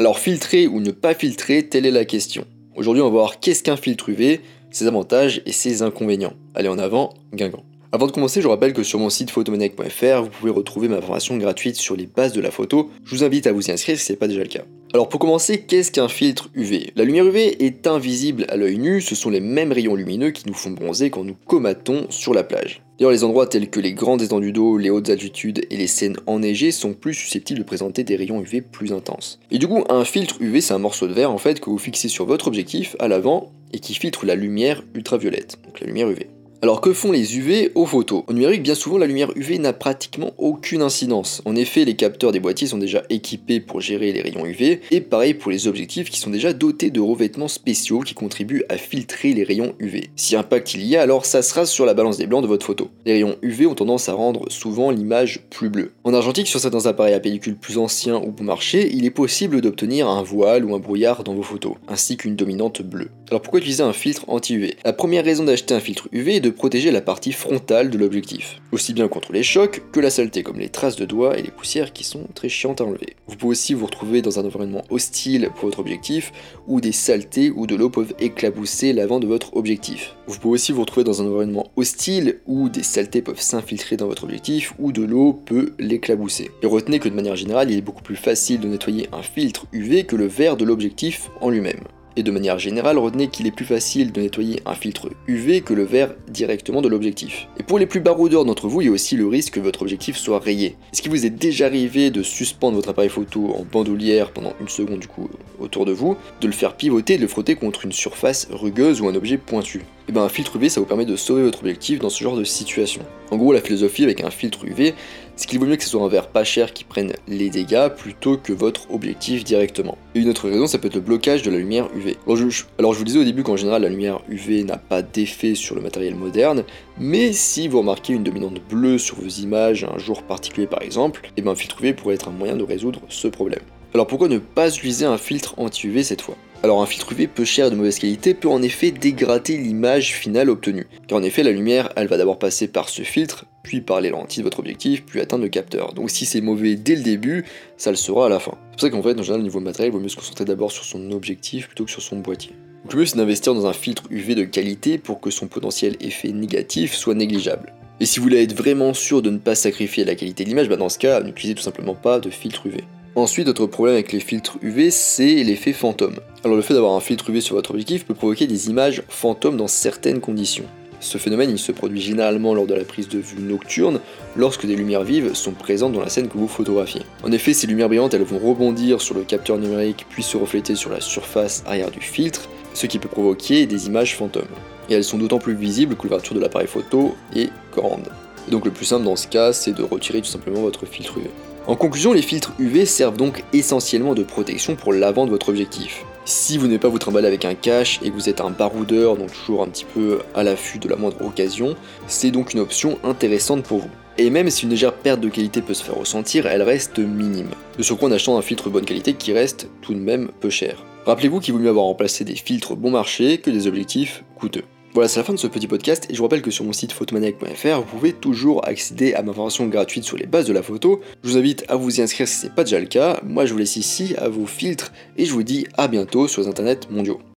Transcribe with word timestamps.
Alors 0.00 0.18
filtrer 0.18 0.66
ou 0.66 0.80
ne 0.80 0.92
pas 0.92 1.12
filtrer, 1.12 1.68
telle 1.68 1.84
est 1.84 1.90
la 1.90 2.06
question. 2.06 2.46
Aujourd'hui 2.74 3.02
on 3.02 3.08
va 3.08 3.10
voir 3.10 3.38
qu'est-ce 3.38 3.62
qu'un 3.62 3.76
filtre 3.76 4.08
UV, 4.08 4.40
ses 4.70 4.86
avantages 4.86 5.42
et 5.44 5.52
ses 5.52 5.82
inconvénients. 5.82 6.32
Allez 6.54 6.70
en 6.70 6.78
avant, 6.78 7.12
Guingamp. 7.34 7.62
Avant 7.92 8.06
de 8.06 8.12
commencer, 8.12 8.40
je 8.40 8.48
rappelle 8.48 8.72
que 8.72 8.82
sur 8.82 8.98
mon 8.98 9.10
site 9.10 9.30
photomaniac.fr, 9.30 10.22
vous 10.22 10.30
pouvez 10.30 10.50
retrouver 10.50 10.88
ma 10.88 11.02
formation 11.02 11.36
gratuite 11.36 11.76
sur 11.76 11.96
les 11.96 12.06
bases 12.06 12.32
de 12.32 12.40
la 12.40 12.50
photo. 12.50 12.88
Je 13.04 13.14
vous 13.14 13.24
invite 13.24 13.46
à 13.46 13.52
vous 13.52 13.68
y 13.68 13.72
inscrire 13.72 13.98
si 13.98 14.06
ce 14.06 14.12
n'est 14.14 14.16
pas 14.16 14.26
déjà 14.26 14.40
le 14.40 14.48
cas. 14.48 14.64
Alors 14.92 15.08
pour 15.08 15.20
commencer, 15.20 15.60
qu'est-ce 15.62 15.92
qu'un 15.92 16.08
filtre 16.08 16.50
UV 16.52 16.92
La 16.96 17.04
lumière 17.04 17.24
UV 17.24 17.64
est 17.64 17.86
invisible 17.86 18.44
à 18.48 18.56
l'œil 18.56 18.76
nu, 18.76 19.00
ce 19.00 19.14
sont 19.14 19.30
les 19.30 19.38
mêmes 19.38 19.70
rayons 19.70 19.94
lumineux 19.94 20.32
qui 20.32 20.48
nous 20.48 20.54
font 20.54 20.72
bronzer 20.72 21.10
quand 21.10 21.22
nous 21.22 21.36
comatons 21.46 22.06
sur 22.10 22.34
la 22.34 22.42
plage. 22.42 22.82
D'ailleurs, 22.98 23.12
les 23.12 23.22
endroits 23.22 23.46
tels 23.46 23.70
que 23.70 23.78
les 23.78 23.92
grandes 23.92 24.20
étendues 24.20 24.50
d'eau, 24.50 24.78
les 24.78 24.90
hautes 24.90 25.08
altitudes 25.08 25.64
et 25.70 25.76
les 25.76 25.86
scènes 25.86 26.16
enneigées 26.26 26.72
sont 26.72 26.92
plus 26.92 27.14
susceptibles 27.14 27.60
de 27.60 27.64
présenter 27.64 28.02
des 28.02 28.16
rayons 28.16 28.42
UV 28.42 28.62
plus 28.62 28.92
intenses. 28.92 29.38
Et 29.52 29.58
du 29.58 29.68
coup, 29.68 29.84
un 29.88 30.04
filtre 30.04 30.36
UV, 30.40 30.60
c'est 30.60 30.74
un 30.74 30.78
morceau 30.78 31.06
de 31.06 31.12
verre 31.12 31.30
en 31.30 31.38
fait 31.38 31.60
que 31.60 31.70
vous 31.70 31.78
fixez 31.78 32.08
sur 32.08 32.26
votre 32.26 32.48
objectif 32.48 32.96
à 32.98 33.06
l'avant 33.06 33.52
et 33.72 33.78
qui 33.78 33.94
filtre 33.94 34.26
la 34.26 34.34
lumière 34.34 34.82
ultraviolette, 34.94 35.58
donc 35.64 35.78
la 35.78 35.86
lumière 35.86 36.10
UV. 36.10 36.26
Alors 36.62 36.82
que 36.82 36.92
font 36.92 37.10
les 37.10 37.38
UV 37.38 37.72
aux 37.74 37.86
photos 37.86 38.22
Au 38.26 38.34
numérique, 38.34 38.62
bien 38.62 38.74
souvent, 38.74 38.98
la 38.98 39.06
lumière 39.06 39.30
UV 39.34 39.58
n'a 39.58 39.72
pratiquement 39.72 40.34
aucune 40.36 40.82
incidence. 40.82 41.40
En 41.46 41.56
effet, 41.56 41.86
les 41.86 41.96
capteurs 41.96 42.32
des 42.32 42.40
boîtiers 42.40 42.66
sont 42.66 42.76
déjà 42.76 43.02
équipés 43.08 43.60
pour 43.60 43.80
gérer 43.80 44.12
les 44.12 44.20
rayons 44.20 44.44
UV, 44.44 44.82
et 44.90 45.00
pareil 45.00 45.32
pour 45.32 45.50
les 45.50 45.68
objectifs 45.68 46.10
qui 46.10 46.20
sont 46.20 46.28
déjà 46.28 46.52
dotés 46.52 46.90
de 46.90 47.00
revêtements 47.00 47.48
spéciaux 47.48 48.00
qui 48.00 48.12
contribuent 48.12 48.64
à 48.68 48.76
filtrer 48.76 49.32
les 49.32 49.42
rayons 49.42 49.74
UV. 49.78 50.10
Si 50.16 50.36
impact 50.36 50.74
il 50.74 50.84
y 50.84 50.96
a, 50.96 51.00
alors 51.00 51.24
ça 51.24 51.40
sera 51.40 51.64
sur 51.64 51.86
la 51.86 51.94
balance 51.94 52.18
des 52.18 52.26
blancs 52.26 52.42
de 52.42 52.48
votre 52.48 52.66
photo. 52.66 52.90
Les 53.06 53.12
rayons 53.12 53.36
UV 53.40 53.66
ont 53.66 53.74
tendance 53.74 54.10
à 54.10 54.12
rendre 54.12 54.44
souvent 54.50 54.90
l'image 54.90 55.40
plus 55.48 55.70
bleue. 55.70 55.92
En 56.04 56.12
argentique, 56.12 56.46
sur 56.46 56.60
certains 56.60 56.84
appareils 56.84 57.14
à 57.14 57.20
pellicule 57.20 57.56
plus 57.56 57.78
anciens 57.78 58.16
ou 58.18 58.32
bon 58.32 58.44
marché, 58.44 58.90
il 58.92 59.06
est 59.06 59.10
possible 59.10 59.62
d'obtenir 59.62 60.08
un 60.08 60.22
voile 60.22 60.66
ou 60.66 60.74
un 60.74 60.78
brouillard 60.78 61.24
dans 61.24 61.34
vos 61.34 61.42
photos, 61.42 61.76
ainsi 61.88 62.18
qu'une 62.18 62.36
dominante 62.36 62.82
bleue. 62.82 63.08
Alors 63.30 63.40
pourquoi 63.40 63.60
utiliser 63.60 63.82
un 63.82 63.94
filtre 63.94 64.24
anti-UV 64.26 64.76
La 64.84 64.92
première 64.92 65.24
raison 65.24 65.44
d'acheter 65.44 65.72
un 65.72 65.80
filtre 65.80 66.08
UV 66.12 66.36
est 66.36 66.40
de 66.40 66.49
protéger 66.50 66.90
la 66.90 67.00
partie 67.00 67.32
frontale 67.32 67.90
de 67.90 67.98
l'objectif, 67.98 68.60
aussi 68.72 68.92
bien 68.92 69.08
contre 69.08 69.32
les 69.32 69.42
chocs 69.42 69.82
que 69.92 70.00
la 70.00 70.10
saleté 70.10 70.42
comme 70.42 70.58
les 70.58 70.68
traces 70.68 70.96
de 70.96 71.04
doigts 71.04 71.38
et 71.38 71.42
les 71.42 71.50
poussières 71.50 71.92
qui 71.92 72.04
sont 72.04 72.26
très 72.34 72.48
chiantes 72.48 72.80
à 72.80 72.84
enlever. 72.84 73.16
Vous 73.26 73.36
pouvez 73.36 73.52
aussi 73.52 73.74
vous 73.74 73.86
retrouver 73.86 74.22
dans 74.22 74.38
un 74.38 74.44
environnement 74.44 74.84
hostile 74.90 75.50
pour 75.54 75.66
votre 75.66 75.80
objectif, 75.80 76.32
où 76.66 76.80
des 76.80 76.92
saletés 76.92 77.50
ou 77.50 77.66
de 77.66 77.74
l'eau 77.74 77.90
peuvent 77.90 78.14
éclabousser 78.18 78.92
l'avant 78.92 79.20
de 79.20 79.26
votre 79.26 79.56
objectif. 79.56 80.14
Vous 80.26 80.38
pouvez 80.38 80.54
aussi 80.54 80.72
vous 80.72 80.82
retrouver 80.82 81.04
dans 81.04 81.22
un 81.22 81.26
environnement 81.26 81.70
hostile 81.76 82.40
où 82.46 82.68
des 82.68 82.82
saletés 82.82 83.22
peuvent 83.22 83.40
s'infiltrer 83.40 83.96
dans 83.96 84.06
votre 84.06 84.24
objectif 84.24 84.74
ou 84.78 84.92
de 84.92 85.02
l'eau 85.02 85.32
peut 85.32 85.72
l'éclabousser. 85.78 86.50
Et 86.62 86.66
retenez 86.66 86.98
que 86.98 87.08
de 87.08 87.14
manière 87.14 87.36
générale, 87.36 87.70
il 87.70 87.78
est 87.78 87.82
beaucoup 87.82 88.02
plus 88.02 88.16
facile 88.16 88.60
de 88.60 88.68
nettoyer 88.68 89.08
un 89.12 89.22
filtre 89.22 89.66
UV 89.72 90.04
que 90.04 90.16
le 90.16 90.26
verre 90.26 90.56
de 90.56 90.64
l'objectif 90.64 91.30
en 91.40 91.50
lui-même. 91.50 91.80
Et 92.16 92.22
de 92.22 92.30
manière 92.30 92.58
générale, 92.58 92.98
retenez 92.98 93.28
qu'il 93.28 93.46
est 93.46 93.52
plus 93.52 93.64
facile 93.64 94.10
de 94.10 94.20
nettoyer 94.20 94.60
un 94.66 94.74
filtre 94.74 95.10
UV 95.28 95.60
que 95.60 95.74
le 95.74 95.84
verre 95.84 96.14
directement 96.28 96.82
de 96.82 96.88
l'objectif. 96.88 97.46
Et 97.58 97.62
pour 97.62 97.78
les 97.78 97.86
plus 97.86 98.00
baroudeurs 98.00 98.44
d'entre 98.44 98.66
vous, 98.66 98.80
il 98.80 98.86
y 98.86 98.88
a 98.88 98.92
aussi 98.92 99.16
le 99.16 99.26
risque 99.28 99.54
que 99.54 99.60
votre 99.60 99.82
objectif 99.82 100.16
soit 100.16 100.40
rayé. 100.40 100.76
Est-ce 100.92 101.02
qu'il 101.02 101.10
vous 101.10 101.24
est 101.24 101.30
déjà 101.30 101.66
arrivé 101.66 102.10
de 102.10 102.22
suspendre 102.22 102.76
votre 102.76 102.88
appareil 102.88 103.10
photo 103.10 103.54
en 103.56 103.64
bandoulière 103.64 104.32
pendant 104.32 104.54
une 104.60 104.68
seconde 104.68 105.00
du 105.00 105.06
coup 105.06 105.30
autour 105.60 105.84
de 105.84 105.92
vous, 105.92 106.16
de 106.40 106.46
le 106.46 106.52
faire 106.52 106.74
pivoter 106.74 107.14
et 107.14 107.16
de 107.16 107.22
le 107.22 107.28
frotter 107.28 107.54
contre 107.54 107.84
une 107.84 107.92
surface 107.92 108.48
rugueuse 108.50 109.00
ou 109.00 109.08
un 109.08 109.14
objet 109.14 109.36
pointu? 109.36 109.78
Et 109.78 109.82
eh 110.08 110.12
bien 110.12 110.22
un 110.22 110.28
filtre 110.28 110.56
UV 110.56 110.68
ça 110.68 110.80
vous 110.80 110.86
permet 110.86 111.04
de 111.04 111.14
sauver 111.14 111.44
votre 111.44 111.60
objectif 111.60 112.00
dans 112.00 112.10
ce 112.10 112.24
genre 112.24 112.36
de 112.36 112.42
situation. 112.42 113.02
En 113.30 113.36
gros 113.36 113.52
la 113.52 113.60
philosophie 113.60 114.02
avec 114.02 114.24
un 114.24 114.30
filtre 114.30 114.64
UV 114.64 114.94
c'est 115.40 115.46
qu'il 115.46 115.58
vaut 115.58 115.64
mieux 115.64 115.76
que 115.76 115.84
ce 115.84 115.88
soit 115.88 116.02
un 116.02 116.08
verre 116.08 116.28
pas 116.28 116.44
cher 116.44 116.74
qui 116.74 116.84
prenne 116.84 117.14
les 117.26 117.48
dégâts 117.48 117.88
plutôt 117.88 118.36
que 118.36 118.52
votre 118.52 118.90
objectif 118.90 119.42
directement. 119.42 119.96
Et 120.14 120.20
une 120.20 120.28
autre 120.28 120.50
raison, 120.50 120.66
ça 120.66 120.76
peut 120.76 120.88
être 120.88 120.96
le 120.96 121.00
blocage 121.00 121.40
de 121.40 121.50
la 121.50 121.56
lumière 121.56 121.88
UV. 121.94 122.18
Alors 122.26 122.36
je, 122.36 122.64
alors 122.78 122.92
je 122.92 122.98
vous 122.98 123.06
disais 123.06 123.20
au 123.20 123.24
début 123.24 123.42
qu'en 123.42 123.56
général 123.56 123.80
la 123.80 123.88
lumière 123.88 124.20
UV 124.28 124.64
n'a 124.64 124.76
pas 124.76 125.00
d'effet 125.00 125.54
sur 125.54 125.74
le 125.74 125.80
matériel 125.80 126.14
moderne, 126.14 126.64
mais 126.98 127.32
si 127.32 127.68
vous 127.68 127.78
remarquez 127.78 128.12
une 128.12 128.22
dominante 128.22 128.60
bleue 128.68 128.98
sur 128.98 129.16
vos 129.16 129.28
images 129.28 129.84
un 129.84 129.96
jour 129.96 130.22
particulier 130.24 130.66
par 130.66 130.82
exemple, 130.82 131.22
et 131.24 131.30
eh 131.38 131.40
bien 131.40 131.52
un 131.52 131.56
filtre 131.56 131.80
UV 131.80 131.94
pourrait 131.94 132.16
être 132.16 132.28
un 132.28 132.32
moyen 132.32 132.56
de 132.56 132.64
résoudre 132.64 133.00
ce 133.08 133.26
problème. 133.26 133.62
Alors 133.92 134.06
pourquoi 134.06 134.28
ne 134.28 134.38
pas 134.38 134.68
utiliser 134.68 135.04
un 135.04 135.18
filtre 135.18 135.54
anti-UV 135.56 136.04
cette 136.04 136.22
fois? 136.22 136.36
Alors 136.62 136.80
un 136.80 136.86
filtre 136.86 137.12
UV 137.12 137.26
peu 137.26 137.44
cher 137.44 137.66
et 137.66 137.70
de 137.70 137.74
mauvaise 137.74 137.98
qualité 137.98 138.34
peut 138.34 138.48
en 138.48 138.62
effet 138.62 138.92
dégrader 138.92 139.56
l'image 139.56 140.12
finale 140.12 140.48
obtenue, 140.48 140.86
car 141.08 141.18
en 141.18 141.24
effet 141.24 141.42
la 141.42 141.50
lumière 141.50 141.90
elle 141.96 142.06
va 142.06 142.16
d'abord 142.16 142.38
passer 142.38 142.68
par 142.68 142.88
ce 142.88 143.02
filtre, 143.02 143.46
puis 143.64 143.80
par 143.80 144.00
les 144.00 144.10
lentilles 144.10 144.42
de 144.42 144.44
votre 144.44 144.60
objectif, 144.60 145.04
puis 145.04 145.20
atteindre 145.20 145.42
le 145.42 145.48
capteur. 145.48 145.92
Donc 145.92 146.10
si 146.10 146.24
c'est 146.24 146.40
mauvais 146.40 146.76
dès 146.76 146.94
le 146.94 147.02
début, 147.02 147.44
ça 147.76 147.90
le 147.90 147.96
sera 147.96 148.26
à 148.26 148.28
la 148.28 148.38
fin. 148.38 148.52
C'est 148.52 148.70
pour 148.70 148.80
ça 148.80 148.90
qu'en 148.90 149.02
fait 149.02 149.18
en 149.18 149.22
général 149.22 149.40
au 149.40 149.44
niveau 149.44 149.58
matériel 149.58 149.92
il 149.92 149.96
vaut 149.96 150.02
mieux 150.02 150.08
se 150.08 150.16
concentrer 150.16 150.44
d'abord 150.44 150.70
sur 150.70 150.84
son 150.84 151.10
objectif 151.10 151.66
plutôt 151.66 151.84
que 151.84 151.90
sur 151.90 152.02
son 152.02 152.18
boîtier. 152.18 152.52
Donc 152.84 152.92
le 152.92 153.00
mieux 153.00 153.06
c'est 153.06 153.16
d'investir 153.16 153.54
dans 153.54 153.66
un 153.66 153.72
filtre 153.72 154.04
UV 154.10 154.36
de 154.36 154.44
qualité 154.44 154.98
pour 154.98 155.20
que 155.20 155.30
son 155.30 155.48
potentiel 155.48 155.96
effet 155.98 156.30
négatif 156.30 156.94
soit 156.94 157.14
négligeable. 157.14 157.72
Et 157.98 158.06
si 158.06 158.20
vous 158.20 158.24
voulez 158.24 158.42
être 158.42 158.56
vraiment 158.56 158.94
sûr 158.94 159.20
de 159.20 159.30
ne 159.30 159.38
pas 159.38 159.56
sacrifier 159.56 160.04
la 160.04 160.14
qualité 160.14 160.44
de 160.44 160.48
l'image, 160.48 160.68
bah 160.68 160.76
dans 160.76 160.88
ce 160.88 160.98
cas, 160.98 161.20
n'utilisez 161.22 161.54
tout 161.54 161.62
simplement 161.62 161.94
pas 161.94 162.20
de 162.20 162.30
filtre 162.30 162.66
UV. 162.66 162.84
Ensuite, 163.20 163.48
autre 163.48 163.66
problème 163.66 163.96
avec 163.96 164.12
les 164.12 164.18
filtres 164.18 164.56
UV, 164.62 164.90
c'est 164.90 165.44
l'effet 165.44 165.74
fantôme. 165.74 166.16
Alors 166.42 166.56
le 166.56 166.62
fait 166.62 166.72
d'avoir 166.72 166.94
un 166.94 167.00
filtre 167.00 167.28
UV 167.28 167.42
sur 167.42 167.54
votre 167.54 167.72
objectif 167.72 168.06
peut 168.06 168.14
provoquer 168.14 168.46
des 168.46 168.70
images 168.70 169.02
fantômes 169.10 169.58
dans 169.58 169.66
certaines 169.66 170.20
conditions. 170.20 170.64
Ce 171.00 171.18
phénomène 171.18 171.54
se 171.58 171.70
produit 171.70 172.00
généralement 172.00 172.54
lors 172.54 172.66
de 172.66 172.72
la 172.72 172.82
prise 172.82 173.08
de 173.08 173.18
vue 173.18 173.42
nocturne, 173.42 174.00
lorsque 174.36 174.64
des 174.64 174.74
lumières 174.74 175.02
vives 175.02 175.34
sont 175.34 175.52
présentes 175.52 175.92
dans 175.92 176.00
la 176.00 176.08
scène 176.08 176.28
que 176.28 176.38
vous 176.38 176.48
photographiez. 176.48 177.02
En 177.22 177.30
effet, 177.30 177.52
ces 177.52 177.66
lumières 177.66 177.88
brillantes 177.88 178.14
elles 178.14 178.22
vont 178.22 178.38
rebondir 178.38 179.02
sur 179.02 179.14
le 179.14 179.24
capteur 179.24 179.58
numérique 179.58 180.06
puis 180.08 180.22
se 180.22 180.38
refléter 180.38 180.74
sur 180.74 180.88
la 180.88 181.02
surface 181.02 181.62
arrière 181.66 181.90
du 181.90 182.00
filtre, 182.00 182.48
ce 182.72 182.86
qui 182.86 182.98
peut 182.98 183.10
provoquer 183.10 183.66
des 183.66 183.86
images 183.86 184.16
fantômes. 184.16 184.44
Et 184.88 184.94
elles 184.94 185.04
sont 185.04 185.18
d'autant 185.18 185.38
plus 185.38 185.54
visibles 185.54 185.94
que 185.94 186.04
l'ouverture 186.04 186.34
de 186.34 186.40
l'appareil 186.40 186.68
photo 186.68 187.14
est 187.36 187.50
grande. 187.76 188.08
Donc 188.50 188.64
le 188.64 188.70
plus 188.70 188.86
simple 188.86 189.04
dans 189.04 189.16
ce 189.16 189.28
cas, 189.28 189.52
c'est 189.52 189.76
de 189.76 189.82
retirer 189.82 190.22
tout 190.22 190.30
simplement 190.30 190.62
votre 190.62 190.86
filtre 190.86 191.18
UV. 191.18 191.28
En 191.70 191.76
conclusion, 191.76 192.12
les 192.12 192.20
filtres 192.20 192.52
UV 192.58 192.84
servent 192.84 193.16
donc 193.16 193.44
essentiellement 193.52 194.14
de 194.14 194.24
protection 194.24 194.74
pour 194.74 194.92
l'avant 194.92 195.24
de 195.24 195.30
votre 195.30 195.50
objectif. 195.50 196.04
Si 196.24 196.58
vous 196.58 196.66
n'avez 196.66 196.80
pas 196.80 196.88
vous 196.88 196.98
trimballer 196.98 197.28
avec 197.28 197.44
un 197.44 197.54
cache 197.54 198.00
et 198.02 198.10
que 198.10 198.14
vous 198.14 198.28
êtes 198.28 198.40
un 198.40 198.50
baroudeur, 198.50 199.16
donc 199.16 199.32
toujours 199.32 199.62
un 199.62 199.68
petit 199.68 199.84
peu 199.84 200.18
à 200.34 200.42
l'affût 200.42 200.80
de 200.80 200.88
la 200.88 200.96
moindre 200.96 201.24
occasion, 201.24 201.76
c'est 202.08 202.32
donc 202.32 202.54
une 202.54 202.58
option 202.58 202.98
intéressante 203.04 203.62
pour 203.62 203.78
vous. 203.78 203.90
Et 204.18 204.30
même 204.30 204.50
si 204.50 204.64
une 204.64 204.70
légère 204.70 204.94
perte 204.94 205.20
de 205.20 205.28
qualité 205.28 205.62
peut 205.62 205.74
se 205.74 205.84
faire 205.84 205.94
ressentir, 205.94 206.46
elle 206.46 206.62
reste 206.62 206.98
minime. 206.98 207.50
De 207.78 207.84
surcroît 207.84 208.08
en 208.08 208.12
achetant 208.12 208.36
un 208.36 208.42
filtre 208.42 208.68
bonne 208.68 208.84
qualité 208.84 209.14
qui 209.14 209.32
reste 209.32 209.68
tout 209.80 209.94
de 209.94 210.00
même 210.00 210.32
peu 210.40 210.50
cher. 210.50 210.84
Rappelez-vous 211.06 211.38
qu'il 211.38 211.54
vaut 211.54 211.60
mieux 211.60 211.68
avoir 211.68 211.84
remplacé 211.84 212.24
des 212.24 212.34
filtres 212.34 212.74
bon 212.74 212.90
marché 212.90 213.38
que 213.38 213.50
des 213.52 213.68
objectifs 213.68 214.24
coûteux. 214.34 214.64
Voilà, 214.92 215.08
c'est 215.08 215.20
la 215.20 215.24
fin 215.24 215.32
de 215.32 215.38
ce 215.38 215.46
petit 215.46 215.68
podcast 215.68 216.08
et 216.10 216.14
je 216.14 216.18
vous 216.18 216.24
rappelle 216.24 216.42
que 216.42 216.50
sur 216.50 216.64
mon 216.64 216.72
site 216.72 216.92
photomaniac.fr, 216.92 217.76
vous 217.76 217.84
pouvez 217.84 218.12
toujours 218.12 218.66
accéder 218.66 219.14
à 219.14 219.22
ma 219.22 219.32
formation 219.32 219.66
gratuite 219.68 220.02
sur 220.02 220.16
les 220.16 220.26
bases 220.26 220.46
de 220.46 220.52
la 220.52 220.64
photo. 220.64 221.00
Je 221.22 221.30
vous 221.30 221.36
invite 221.36 221.64
à 221.68 221.76
vous 221.76 222.00
y 222.00 222.02
inscrire 222.02 222.26
si 222.26 222.40
ce 222.40 222.46
n'est 222.46 222.52
pas 222.52 222.64
déjà 222.64 222.80
le 222.80 222.86
cas. 222.86 223.20
Moi, 223.24 223.46
je 223.46 223.52
vous 223.52 223.58
laisse 223.60 223.76
ici 223.76 224.16
à 224.18 224.28
vos 224.28 224.46
filtres 224.46 224.90
et 225.16 225.26
je 225.26 225.32
vous 225.32 225.44
dis 225.44 225.66
à 225.76 225.86
bientôt 225.86 226.26
sur 226.26 226.42
les 226.42 226.48
internets 226.48 226.80
mondiaux. 226.90 227.20